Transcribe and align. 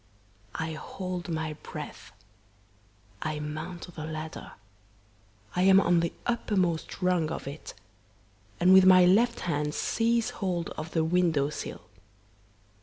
"I 0.55 0.73
hold 0.73 1.29
my 1.29 1.53
breath. 1.61 2.11
I 3.21 3.37
mount 3.39 3.93
the 3.93 4.03
ladder. 4.03 4.53
I 5.55 5.61
am 5.61 5.79
on 5.79 5.99
the 5.99 6.11
uppermost 6.25 7.03
rung 7.03 7.29
of 7.31 7.47
it, 7.47 7.75
and 8.59 8.73
with 8.73 8.83
my 8.83 9.05
left 9.05 9.41
hand 9.41 9.75
seize 9.75 10.31
hold 10.41 10.71
of 10.71 10.93
the 10.93 11.03
window 11.03 11.51
sill. 11.51 11.81